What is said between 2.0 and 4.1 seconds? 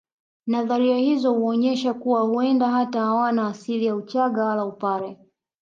huenda hata hawana asili ya